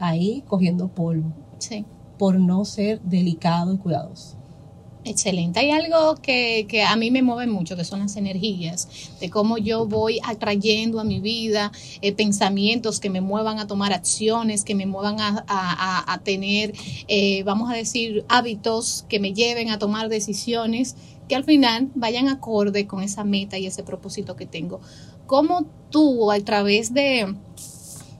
ahí 0.00 0.42
cogiendo 0.48 0.88
polvo, 0.88 1.32
Sí. 1.58 1.84
por 2.18 2.38
no 2.38 2.64
ser 2.64 3.00
delicado 3.02 3.74
y 3.74 3.78
cuidadoso. 3.78 4.36
Excelente. 5.04 5.58
Hay 5.58 5.70
algo 5.72 6.14
que, 6.22 6.64
que 6.68 6.84
a 6.84 6.94
mí 6.94 7.10
me 7.10 7.22
mueve 7.22 7.48
mucho, 7.50 7.74
que 7.76 7.82
son 7.84 7.98
las 8.00 8.16
energías, 8.16 8.86
de 9.20 9.30
cómo 9.30 9.58
yo 9.58 9.84
voy 9.84 10.20
atrayendo 10.24 11.00
a 11.00 11.04
mi 11.04 11.18
vida 11.18 11.72
eh, 12.02 12.12
pensamientos 12.12 13.00
que 13.00 13.10
me 13.10 13.20
muevan 13.20 13.58
a 13.58 13.66
tomar 13.66 13.92
acciones, 13.92 14.62
que 14.62 14.76
me 14.76 14.86
muevan 14.86 15.18
a, 15.20 15.44
a- 15.48 16.12
a- 16.12 16.18
tener, 16.22 16.72
eh, 17.08 17.42
vamos 17.42 17.68
a 17.68 17.74
decir, 17.74 18.24
hábitos 18.28 19.04
que 19.08 19.18
me 19.18 19.32
lleven 19.32 19.70
a 19.70 19.78
tomar 19.80 20.08
decisiones 20.08 20.94
que 21.28 21.34
al 21.34 21.42
final 21.42 21.90
vayan 21.96 22.28
acorde 22.28 22.86
con 22.86 23.02
esa 23.02 23.24
meta 23.24 23.58
y 23.58 23.66
ese 23.66 23.82
propósito 23.82 24.36
que 24.36 24.46
tengo. 24.46 24.80
¿Cómo 25.26 25.66
tú, 25.90 26.30
a 26.30 26.38
través 26.40 26.94
de, 26.94 27.34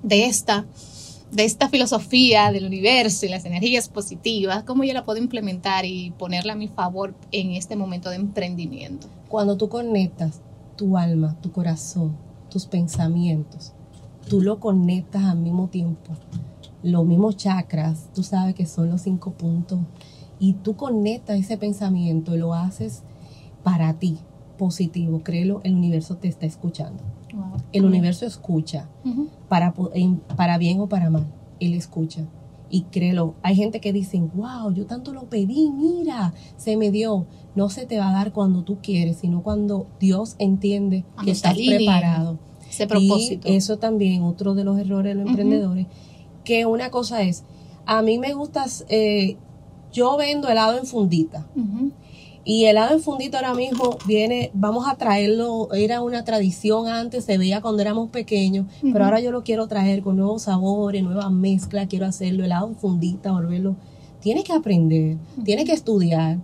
de 0.02 0.24
esta 0.26 0.66
de 1.32 1.46
esta 1.46 1.70
filosofía 1.70 2.52
del 2.52 2.66
universo 2.66 3.24
y 3.24 3.30
las 3.30 3.46
energías 3.46 3.88
positivas, 3.88 4.64
cómo 4.64 4.84
yo 4.84 4.92
la 4.92 5.04
puedo 5.04 5.18
implementar 5.18 5.86
y 5.86 6.10
ponerla 6.18 6.52
a 6.52 6.56
mi 6.56 6.68
favor 6.68 7.14
en 7.32 7.52
este 7.52 7.74
momento 7.74 8.10
de 8.10 8.16
emprendimiento. 8.16 9.08
Cuando 9.28 9.56
tú 9.56 9.70
conectas 9.70 10.42
tu 10.76 10.98
alma, 10.98 11.38
tu 11.40 11.50
corazón, 11.50 12.14
tus 12.50 12.66
pensamientos, 12.66 13.72
tú 14.28 14.42
lo 14.42 14.60
conectas 14.60 15.24
al 15.24 15.38
mismo 15.38 15.68
tiempo. 15.68 16.12
Los 16.82 17.06
mismos 17.06 17.38
chakras, 17.38 18.10
tú 18.14 18.22
sabes 18.22 18.54
que 18.54 18.66
son 18.66 18.90
los 18.90 19.00
cinco 19.00 19.32
puntos, 19.32 19.80
y 20.38 20.52
tú 20.54 20.76
conectas 20.76 21.38
ese 21.38 21.56
pensamiento 21.56 22.34
y 22.34 22.38
lo 22.38 22.52
haces 22.52 23.04
para 23.62 23.94
ti, 23.94 24.18
positivo, 24.58 25.22
créelo, 25.22 25.62
el 25.64 25.76
universo 25.76 26.16
te 26.16 26.28
está 26.28 26.44
escuchando. 26.44 27.02
El 27.72 27.84
universo 27.84 28.26
escucha 28.26 28.88
para, 29.48 29.74
para 30.36 30.58
bien 30.58 30.80
o 30.80 30.88
para 30.88 31.10
mal. 31.10 31.26
Él 31.60 31.74
escucha. 31.74 32.26
Y 32.70 32.82
créelo, 32.84 33.34
hay 33.42 33.54
gente 33.54 33.80
que 33.80 33.92
dice, 33.92 34.18
wow, 34.34 34.72
yo 34.72 34.86
tanto 34.86 35.12
lo 35.12 35.24
pedí, 35.24 35.70
mira, 35.70 36.32
se 36.56 36.76
me 36.76 36.90
dio. 36.90 37.26
No 37.54 37.68
se 37.68 37.84
te 37.84 37.98
va 37.98 38.08
a 38.08 38.12
dar 38.12 38.32
cuando 38.32 38.62
tú 38.62 38.78
quieres, 38.82 39.18
sino 39.18 39.42
cuando 39.42 39.86
Dios 40.00 40.36
entiende 40.38 41.04
que 41.22 41.32
estás 41.32 41.54
preparado. 41.54 42.38
Ese 42.68 42.86
propósito. 42.86 43.48
Y 43.48 43.56
eso 43.56 43.76
también, 43.76 44.22
otro 44.22 44.54
de 44.54 44.64
los 44.64 44.78
errores 44.78 45.14
de 45.14 45.20
los 45.20 45.28
emprendedores, 45.28 45.86
que 46.44 46.64
una 46.64 46.90
cosa 46.90 47.20
es, 47.20 47.44
a 47.84 48.00
mí 48.00 48.18
me 48.18 48.32
gusta, 48.32 48.64
eh, 48.88 49.36
yo 49.92 50.16
vendo 50.16 50.48
helado 50.48 50.78
en 50.78 50.86
fundita. 50.86 51.46
Y 52.44 52.64
el 52.64 52.70
helado 52.70 52.94
en 52.94 53.00
fundita 53.00 53.38
ahora 53.38 53.54
mismo 53.54 53.98
viene, 54.06 54.50
vamos 54.52 54.88
a 54.88 54.96
traerlo, 54.96 55.72
era 55.72 56.02
una 56.02 56.24
tradición 56.24 56.88
antes, 56.88 57.24
se 57.24 57.38
veía 57.38 57.60
cuando 57.60 57.82
éramos 57.82 58.10
pequeños, 58.10 58.66
pero 58.92 59.04
ahora 59.04 59.20
yo 59.20 59.30
lo 59.30 59.44
quiero 59.44 59.68
traer 59.68 60.02
con 60.02 60.16
nuevos 60.16 60.42
sabores, 60.42 61.04
nuevas 61.04 61.30
mezclas, 61.30 61.86
quiero 61.86 62.06
hacerlo 62.06 62.44
helado 62.44 62.68
en 62.68 62.76
fundita, 62.76 63.30
volverlo. 63.30 63.76
Tienes 64.20 64.44
que 64.44 64.52
aprender, 64.52 65.18
tienes 65.44 65.64
que 65.64 65.72
estudiar, 65.72 66.38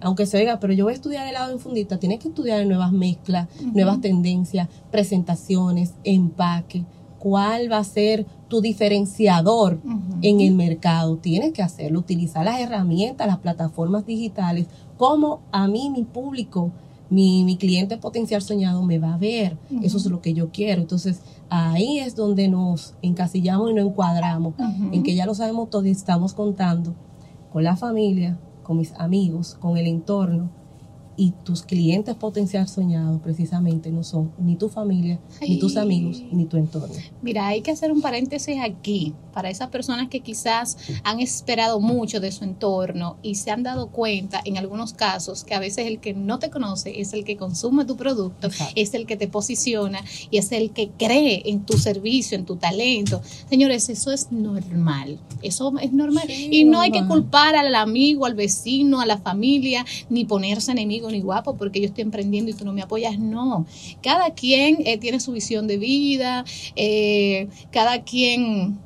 aunque 0.00 0.26
se 0.26 0.38
oiga, 0.38 0.60
pero 0.60 0.72
yo 0.72 0.84
voy 0.84 0.92
a 0.92 0.96
estudiar 0.96 1.26
helado 1.26 1.52
en 1.52 1.58
fundita, 1.58 1.98
tienes 1.98 2.18
que 2.20 2.28
estudiar 2.28 2.64
nuevas 2.66 2.92
mezclas, 2.92 3.48
nuevas 3.72 4.00
tendencias, 4.00 4.68
presentaciones, 4.90 5.94
empaque, 6.04 6.84
cuál 7.18 7.70
va 7.70 7.78
a 7.78 7.84
ser 7.84 8.26
tu 8.46 8.60
diferenciador 8.60 9.80
en 10.22 10.40
el 10.40 10.54
mercado. 10.54 11.16
Tienes 11.16 11.52
que 11.52 11.62
hacerlo, 11.62 11.98
utilizar 11.98 12.44
las 12.44 12.60
herramientas, 12.60 13.26
las 13.26 13.38
plataformas 13.38 14.06
digitales, 14.06 14.66
como 14.96 15.40
a 15.52 15.68
mí, 15.68 15.90
mi 15.90 16.04
público, 16.04 16.70
mi, 17.10 17.44
mi 17.44 17.56
cliente 17.56 17.96
potencial 17.98 18.42
soñado 18.42 18.82
me 18.82 18.98
va 18.98 19.14
a 19.14 19.18
ver. 19.18 19.56
Eso 19.82 19.98
es 19.98 20.06
lo 20.06 20.20
que 20.20 20.34
yo 20.34 20.50
quiero. 20.50 20.80
Entonces, 20.80 21.20
ahí 21.48 21.98
es 21.98 22.16
donde 22.16 22.48
nos 22.48 22.94
encasillamos 23.02 23.70
y 23.70 23.74
nos 23.74 23.86
encuadramos, 23.86 24.54
en 24.92 25.02
que 25.02 25.14
ya 25.14 25.26
lo 25.26 25.34
sabemos 25.34 25.70
todo 25.70 25.86
y 25.86 25.90
estamos 25.90 26.34
contando 26.34 26.94
con 27.52 27.64
la 27.64 27.76
familia, 27.76 28.38
con 28.62 28.78
mis 28.78 28.92
amigos, 28.94 29.56
con 29.60 29.76
el 29.76 29.86
entorno. 29.86 30.50
Y 31.16 31.32
tus 31.44 31.62
clientes 31.62 32.14
potencial 32.14 32.68
soñados 32.68 33.20
precisamente 33.22 33.90
no 33.90 34.04
son 34.04 34.32
ni 34.38 34.56
tu 34.56 34.68
familia, 34.68 35.18
ni 35.40 35.58
tus 35.58 35.76
amigos, 35.76 36.22
ni 36.30 36.44
tu 36.44 36.56
entorno. 36.56 36.94
Mira, 37.22 37.46
hay 37.46 37.62
que 37.62 37.70
hacer 37.70 37.90
un 37.90 38.00
paréntesis 38.02 38.56
aquí 38.60 39.14
para 39.32 39.50
esas 39.50 39.68
personas 39.68 40.08
que 40.08 40.20
quizás 40.20 40.78
han 41.04 41.20
esperado 41.20 41.78
mucho 41.78 42.20
de 42.20 42.32
su 42.32 42.44
entorno 42.44 43.16
y 43.22 43.34
se 43.34 43.50
han 43.50 43.62
dado 43.62 43.88
cuenta 43.88 44.40
en 44.44 44.56
algunos 44.56 44.94
casos 44.94 45.44
que 45.44 45.54
a 45.54 45.60
veces 45.60 45.86
el 45.86 46.00
que 46.00 46.14
no 46.14 46.38
te 46.38 46.48
conoce 46.48 47.00
es 47.00 47.12
el 47.12 47.24
que 47.24 47.36
consume 47.36 47.84
tu 47.84 47.96
producto, 47.96 48.46
Exacto. 48.46 48.72
es 48.76 48.94
el 48.94 49.06
que 49.06 49.16
te 49.16 49.28
posiciona 49.28 50.02
y 50.30 50.38
es 50.38 50.52
el 50.52 50.70
que 50.70 50.88
cree 50.88 51.42
en 51.46 51.66
tu 51.66 51.76
servicio, 51.76 52.38
en 52.38 52.46
tu 52.46 52.56
talento. 52.56 53.20
Señores, 53.48 53.88
eso 53.88 54.10
es 54.10 54.32
normal, 54.32 55.18
eso 55.42 55.72
es 55.80 55.92
normal 55.92 56.24
Sí, 56.26 56.48
y 56.50 56.64
no 56.64 56.80
hay 56.80 56.90
que 56.90 57.06
culpar 57.06 57.56
al 57.56 57.74
amigo, 57.74 58.26
al 58.26 58.34
vecino, 58.34 59.00
a 59.00 59.06
la 59.06 59.18
familia, 59.18 59.84
ni 60.08 60.24
ponerse 60.24 60.72
enemigo 60.72 61.05
ni 61.10 61.20
guapo 61.20 61.56
porque 61.56 61.80
yo 61.80 61.86
estoy 61.86 62.02
emprendiendo 62.02 62.50
y 62.50 62.54
tú 62.54 62.64
no 62.64 62.72
me 62.72 62.82
apoyas, 62.82 63.18
no. 63.18 63.66
Cada 64.02 64.30
quien 64.30 64.78
eh, 64.86 64.98
tiene 64.98 65.20
su 65.20 65.32
visión 65.32 65.66
de 65.66 65.78
vida, 65.78 66.44
eh, 66.76 67.48
cada 67.70 68.02
quien 68.02 68.78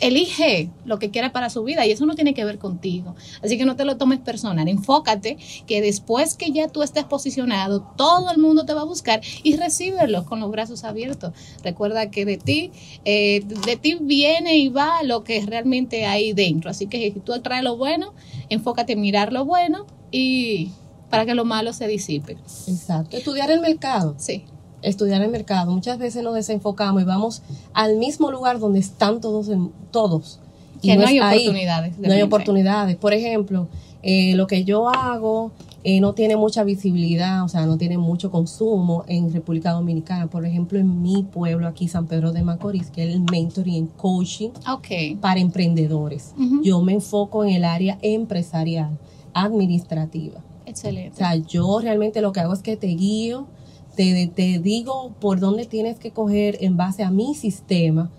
elige 0.00 0.70
lo 0.84 0.98
que 0.98 1.10
quiera 1.10 1.32
para 1.32 1.50
su 1.50 1.64
vida 1.64 1.86
y 1.86 1.90
eso 1.90 2.06
no 2.06 2.14
tiene 2.14 2.34
que 2.34 2.44
ver 2.44 2.58
contigo. 2.58 3.14
Así 3.42 3.58
que 3.58 3.64
no 3.64 3.76
te 3.76 3.84
lo 3.84 3.96
tomes 3.96 4.20
personal, 4.20 4.68
enfócate 4.68 5.38
que 5.66 5.80
después 5.80 6.36
que 6.36 6.52
ya 6.52 6.68
tú 6.68 6.82
estés 6.82 7.04
posicionado, 7.04 7.80
todo 7.96 8.30
el 8.30 8.38
mundo 8.38 8.64
te 8.64 8.74
va 8.74 8.82
a 8.82 8.84
buscar 8.84 9.20
y 9.42 9.56
recíbelo 9.56 10.24
con 10.24 10.40
los 10.40 10.50
brazos 10.50 10.84
abiertos. 10.84 11.32
Recuerda 11.62 12.10
que 12.10 12.24
de 12.24 12.36
ti, 12.36 12.70
eh, 13.04 13.42
de 13.66 13.76
ti 13.76 13.98
viene 14.00 14.56
y 14.58 14.68
va 14.68 15.02
lo 15.02 15.24
que 15.24 15.44
realmente 15.44 16.06
hay 16.06 16.32
dentro. 16.32 16.70
Así 16.70 16.86
que 16.86 17.12
si 17.12 17.20
tú 17.20 17.32
atraes 17.32 17.64
lo 17.64 17.76
bueno, 17.76 18.14
enfócate 18.48 18.92
en 18.94 19.00
mirar 19.00 19.32
lo 19.32 19.44
bueno 19.44 19.86
y 20.10 20.70
para 21.10 21.24
que 21.26 21.34
lo 21.34 21.44
malo 21.44 21.72
se 21.72 21.86
disipe. 21.86 22.36
Exacto. 22.66 23.16
Estudiar 23.16 23.50
el 23.50 23.60
mercado. 23.60 24.14
Sí. 24.18 24.44
estudiar 24.80 25.20
el 25.22 25.30
mercado. 25.32 25.72
Muchas 25.72 25.98
veces 25.98 26.22
nos 26.22 26.34
desenfocamos 26.34 27.02
y 27.02 27.04
vamos 27.04 27.42
al 27.74 27.96
mismo 27.96 28.30
lugar 28.30 28.60
donde 28.60 28.78
están 28.78 29.20
todos, 29.20 29.48
en- 29.48 29.72
todos. 29.90 30.38
Y 30.80 30.88
Que 30.90 30.96
no, 30.96 31.04
hay 31.04 31.18
oportunidades. 31.18 31.98
de 32.00 32.06
No 32.06 32.14
hay 32.14 32.22
oportunidades. 32.22 32.94
Por 32.96 33.12
ejemplo, 33.12 33.66
eh, 34.04 34.36
lo 34.36 34.46
que 34.46 34.62
yo 34.62 34.88
hago 34.88 35.50
eh, 35.82 36.00
no 36.00 36.12
tiene 36.12 36.36
mucha 36.36 36.62
visibilidad, 36.62 37.42
o 37.42 37.48
sea, 37.48 37.66
no 37.66 37.76
tiene 37.76 37.98
mucho 37.98 38.30
consumo 38.30 39.02
en 39.08 39.32
República 39.32 39.72
Dominicana. 39.72 40.28
Por 40.28 40.46
ejemplo, 40.46 40.78
en 40.78 41.02
mi 41.02 41.24
pueblo, 41.24 41.66
aquí 41.66 41.88
San 41.88 42.06
Pedro 42.06 42.30
de 42.32 42.42
Macorís, 42.42 42.90
que 42.90 43.02
es 43.08 43.14
el 43.14 43.20
mentoring 43.22 43.74
en 43.74 43.86
coaching 43.88 44.50
Ok. 44.72 45.18
para 45.20 45.40
emprendedores. 45.40 46.34
Yo 46.62 46.80
me 46.82 46.92
enfoco 46.92 47.44
en 47.44 47.50
el 47.50 47.64
área 47.64 47.98
empresarial, 48.02 48.96
administrativa. 49.34 50.40
O 50.68 50.70
Excelente. 50.70 51.16
sea, 51.16 51.34
yo 51.36 51.80
realmente 51.80 52.20
lo 52.20 52.32
que 52.32 52.40
hago 52.40 52.52
es 52.52 52.60
que 52.62 52.76
te 52.76 52.88
guío, 52.88 53.46
te, 53.96 54.28
te 54.28 54.58
digo 54.60 55.12
por 55.20 55.40
dónde 55.40 55.66
tienes 55.66 55.98
que 55.98 56.12
coger 56.12 56.58
en 56.60 56.76
base 56.76 57.02
a 57.02 57.10
mi 57.10 57.34
sistema, 57.34 58.10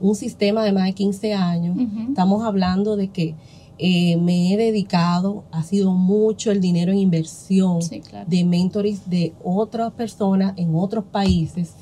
un 0.00 0.14
sistema 0.14 0.62
de 0.62 0.72
más 0.72 0.84
de 0.84 0.92
15 0.92 1.34
años. 1.34 1.76
Estamos 2.08 2.44
hablando 2.44 2.96
de 2.96 3.08
que 3.08 3.34
eh, 3.78 4.16
me 4.18 4.52
he 4.52 4.56
dedicado, 4.56 5.42
ha 5.50 5.64
sido 5.64 5.92
mucho 5.92 6.52
el 6.52 6.60
dinero 6.60 6.92
en 6.92 6.98
inversión 6.98 7.82
Sí, 7.82 8.00
claro. 8.00 8.24
de 8.30 8.44
mentores 8.44 9.10
de 9.10 9.32
otras 9.42 9.92
personas 9.94 10.52
en 10.56 10.76
otros 10.76 11.04
países. 11.04 11.72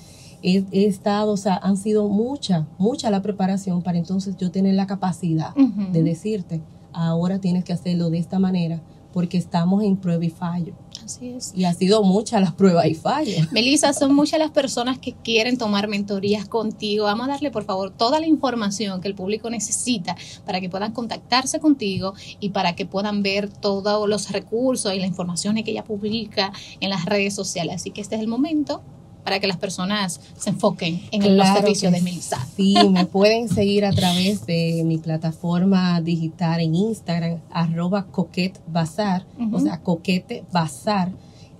He, 0.43 0.64
he 0.73 0.87
estado, 0.87 1.33
o 1.33 1.37
sea, 1.37 1.57
han 1.62 1.76
sido 1.76 2.09
mucha, 2.09 2.67
mucha 2.79 3.11
la 3.11 3.21
preparación 3.21 3.83
para 3.83 3.99
entonces 3.99 4.35
yo 4.38 4.50
tener 4.50 4.75
la 4.75 4.87
capacidad 4.87 5.55
de 5.55 6.02
decirte, 6.02 6.62
ahora 6.95 7.38
tienes 7.38 7.62
que 7.64 7.73
hacerlo 7.75 8.09
de 8.09 8.19
esta 8.19 8.38
manera, 8.38 8.81
porque 9.12 9.38
estamos 9.38 9.83
en 9.85 9.97
prueba 9.97 10.25
y 10.25 10.31
fallo. 10.31 10.75
Así 11.04 11.31
es. 11.31 11.52
Y 11.54 11.64
ha 11.64 11.75
sido 11.75 12.02
mucha 12.02 12.40
la 12.40 12.54
prueba 12.57 12.87
y 12.87 12.95
fallo. 12.95 13.37
Melissa, 13.52 13.92
son 13.92 14.14
muchas 14.14 14.38
las 14.38 14.50
personas 14.50 14.99
que 14.99 15.12
quieren 15.12 15.59
tomar 15.59 15.88
mentorías 15.88 16.49
contigo. 16.49 17.04
Vamos 17.04 17.26
a 17.26 17.33
darle, 17.33 17.50
por 17.50 17.64
favor, 17.64 17.90
toda 17.90 18.21
la 18.21 18.26
información 18.26 19.00
que 19.00 19.09
el 19.09 19.14
público 19.14 19.50
necesita 19.50 20.16
para 20.47 20.61
que 20.61 20.69
puedan 20.69 20.92
contactarse 20.92 21.61
contigo 21.61 22.14
y 22.40 22.50
para 22.50 22.75
que 22.76 22.87
puedan 22.87 23.23
ver 23.23 23.49
todos 23.49 24.09
los 24.09 24.31
recursos 24.31 24.95
y 24.95 24.99
las 24.99 25.09
informaciones 25.09 25.64
que 25.64 25.73
ella 25.73 25.85
publica 25.85 26.52
en 26.81 26.90
las 26.90 27.04
redes 27.04 27.35
sociales. 27.35 27.76
Así 27.76 27.90
que 27.90 28.00
este 28.00 28.14
es 28.14 28.21
el 28.21 28.28
momento 28.28 28.83
para 29.25 29.38
que 29.41 29.47
las 29.47 29.57
personas 29.57 30.21
se 30.37 30.50
enfoquen 30.50 31.00
en 31.12 31.37
los 31.37 31.47
servicios 31.49 31.93
de 31.93 32.00
Melissa. 32.00 32.45
Sí, 32.57 32.75
me 32.91 33.07
pueden 33.07 33.49
seguir 33.49 33.85
a 33.85 33.93
través 33.93 34.45
de 34.47 34.83
mi 34.85 34.99
plataforma 34.99 36.00
digital 36.00 36.61
en 36.61 36.75
Instagram, 36.75 37.38
arroba 37.50 38.07
coquete 38.07 38.61
bazar, 38.67 39.25
Ujú. 39.38 39.57
o 39.57 39.61
sea, 39.61 39.81
coquete 39.81 40.45
bazar. 40.52 41.12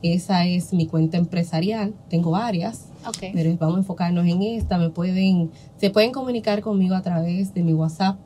Esa 0.03 0.47
es 0.47 0.73
mi 0.73 0.87
cuenta 0.87 1.17
empresarial, 1.17 1.95
tengo 2.11 2.33
varias. 2.33 2.87
Ok. 3.07 3.19
Pero 3.33 3.57
vamos 3.57 3.77
a 3.77 3.81
enfocarnos 3.81 4.27
en 4.27 4.43
esta. 4.43 4.79
Me 4.79 4.91
pueden, 4.91 5.53
se 5.79 5.91
pueden 5.91 6.11
comunicar 6.11 6.61
conmigo 6.61 6.97
a 6.97 7.03
través 7.03 7.55
de 7.55 7.63
mi 7.63 7.73
WhatsApp 7.73 8.19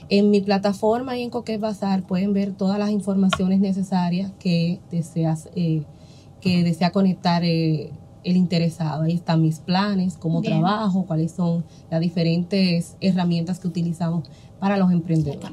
En 0.09 0.31
mi 0.31 0.41
plataforma 0.41 1.17
y 1.17 1.23
en 1.23 1.31
Coquet 1.31 1.61
Bazar 1.61 2.03
pueden 2.03 2.33
ver 2.33 2.53
todas 2.53 2.79
las 2.79 2.91
informaciones 2.91 3.61
necesarias 3.61 4.31
que 4.39 4.81
deseas, 4.91 5.49
eh, 5.57 5.83
que 6.41 6.63
desea 6.65 6.91
conectar 6.93 7.45
eh, 7.45 7.91
el 8.25 8.37
interesado. 8.37 9.03
Ahí 9.05 9.15
están 9.15 9.43
mis 9.43 9.59
planes, 9.61 10.17
cómo 10.19 10.41
Bien. 10.41 10.55
trabajo, 10.61 11.05
cuáles 11.07 11.33
son 11.33 11.65
las 11.91 12.01
diferentes 12.01 12.97
herramientas 13.01 13.59
que 13.59 13.69
utilizamos 13.69 14.25
para 14.61 14.77
los 14.77 14.93
emprendedores. 14.93 15.51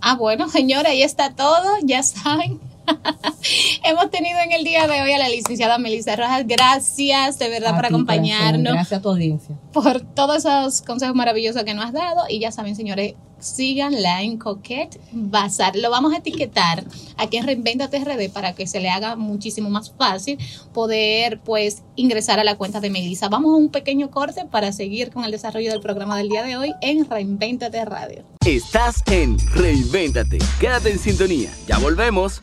Ah, 0.00 0.16
bueno, 0.16 0.48
señora, 0.48 0.90
ahí 0.90 1.02
está 1.02 1.34
todo, 1.34 1.64
ya 1.82 2.02
saben. 2.02 2.60
Hemos 3.84 4.10
tenido 4.10 4.38
en 4.40 4.52
el 4.52 4.64
día 4.64 4.86
de 4.86 5.00
hoy 5.00 5.12
a 5.12 5.18
la 5.18 5.28
licenciada 5.30 5.78
Melissa 5.78 6.16
Rojas. 6.16 6.44
Gracias 6.46 7.38
de 7.38 7.48
verdad 7.48 7.70
A 7.70 7.72
por 7.72 7.76
corazón. 7.80 7.94
acompañarnos, 7.94 8.72
Gracias 8.74 8.98
a 8.98 9.02
tu 9.02 9.08
audiencia. 9.10 9.56
por 9.72 10.00
todos 10.02 10.38
esos 10.44 10.82
consejos 10.82 11.14
maravillosos 11.16 11.64
que 11.64 11.72
nos 11.74 11.86
has 11.86 11.92
dado. 11.94 12.22
Y 12.28 12.40
ya 12.40 12.52
saben, 12.52 12.76
señores, 12.76 13.14
síganla 13.44 14.22
en 14.22 14.38
Coquette 14.38 15.00
Bazar. 15.12 15.76
Lo 15.76 15.90
vamos 15.90 16.12
a 16.12 16.18
etiquetar 16.18 16.84
aquí 17.16 17.36
en 17.36 17.46
Reinventate 17.46 17.98
RD 17.98 18.30
para 18.32 18.54
que 18.54 18.66
se 18.66 18.80
le 18.80 18.90
haga 18.90 19.16
muchísimo 19.16 19.70
más 19.70 19.92
fácil 19.92 20.38
poder 20.72 21.40
pues 21.40 21.82
ingresar 21.96 22.40
a 22.40 22.44
la 22.44 22.56
cuenta 22.56 22.80
de 22.80 22.90
Melissa. 22.90 23.28
Vamos 23.28 23.52
a 23.52 23.56
un 23.56 23.68
pequeño 23.68 24.10
corte 24.10 24.44
para 24.50 24.72
seguir 24.72 25.10
con 25.10 25.24
el 25.24 25.30
desarrollo 25.30 25.70
del 25.70 25.80
programa 25.80 26.16
del 26.16 26.28
día 26.28 26.42
de 26.42 26.56
hoy 26.56 26.72
en 26.80 27.08
Reinventate 27.08 27.84
Radio. 27.84 28.24
Estás 28.44 29.02
en 29.06 29.38
Reinvéntate. 29.54 30.38
Quédate 30.60 30.90
en 30.90 30.98
sintonía. 30.98 31.50
Ya 31.66 31.78
volvemos. 31.78 32.42